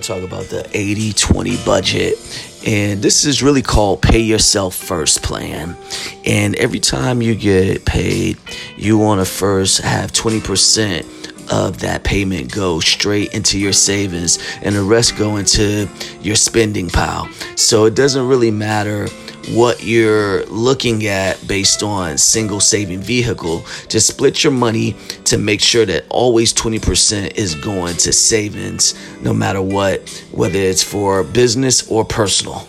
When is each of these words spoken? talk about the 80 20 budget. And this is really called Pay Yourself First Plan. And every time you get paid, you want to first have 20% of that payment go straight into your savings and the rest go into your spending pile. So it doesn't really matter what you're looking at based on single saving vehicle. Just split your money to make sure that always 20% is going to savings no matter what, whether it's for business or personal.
talk 0.00 0.22
about 0.22 0.44
the 0.46 0.68
80 0.72 1.12
20 1.12 1.56
budget. 1.64 2.14
And 2.66 3.02
this 3.02 3.24
is 3.24 3.42
really 3.42 3.62
called 3.62 4.02
Pay 4.02 4.20
Yourself 4.20 4.74
First 4.74 5.22
Plan. 5.22 5.76
And 6.26 6.54
every 6.56 6.80
time 6.80 7.22
you 7.22 7.34
get 7.34 7.84
paid, 7.84 8.38
you 8.76 8.98
want 8.98 9.20
to 9.20 9.24
first 9.24 9.80
have 9.80 10.12
20% 10.12 11.50
of 11.50 11.80
that 11.80 12.04
payment 12.04 12.52
go 12.52 12.80
straight 12.80 13.34
into 13.34 13.58
your 13.58 13.72
savings 13.72 14.38
and 14.62 14.74
the 14.74 14.82
rest 14.82 15.16
go 15.16 15.36
into 15.36 15.88
your 16.22 16.36
spending 16.36 16.88
pile. 16.88 17.28
So 17.56 17.86
it 17.86 17.94
doesn't 17.94 18.26
really 18.28 18.50
matter 18.50 19.08
what 19.48 19.82
you're 19.82 20.44
looking 20.46 21.06
at 21.06 21.46
based 21.46 21.82
on 21.82 22.18
single 22.18 22.60
saving 22.60 23.00
vehicle. 23.00 23.64
Just 23.88 24.06
split 24.06 24.44
your 24.44 24.52
money 24.52 24.96
to 25.24 25.38
make 25.38 25.60
sure 25.60 25.86
that 25.86 26.04
always 26.08 26.52
20% 26.52 27.36
is 27.36 27.54
going 27.54 27.96
to 27.96 28.12
savings 28.12 28.94
no 29.22 29.32
matter 29.32 29.62
what, 29.62 30.08
whether 30.32 30.58
it's 30.58 30.82
for 30.82 31.24
business 31.24 31.90
or 31.90 32.04
personal. 32.04 32.68